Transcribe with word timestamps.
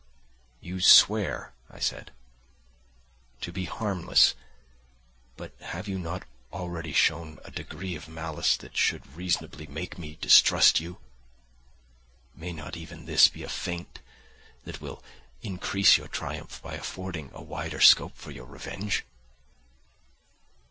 "You 0.61 0.79
swear," 0.81 1.53
I 1.69 1.77
said, 1.77 2.09
"to 3.41 3.51
be 3.51 3.65
harmless; 3.65 4.33
but 5.37 5.53
have 5.61 5.87
you 5.87 5.99
not 5.99 6.23
already 6.51 6.91
shown 6.91 7.37
a 7.45 7.51
degree 7.51 7.95
of 7.95 8.07
malice 8.07 8.57
that 8.57 8.75
should 8.75 9.15
reasonably 9.15 9.67
make 9.67 9.99
me 9.99 10.17
distrust 10.19 10.79
you? 10.79 10.97
May 12.33 12.51
not 12.51 12.75
even 12.75 13.05
this 13.05 13.27
be 13.29 13.43
a 13.43 13.47
feint 13.47 13.99
that 14.63 14.81
will 14.81 15.03
increase 15.43 15.97
your 15.97 16.07
triumph 16.07 16.63
by 16.63 16.73
affording 16.73 17.29
a 17.35 17.43
wider 17.43 17.79
scope 17.79 18.17
for 18.17 18.31
your 18.31 18.45
revenge?" 18.47 19.05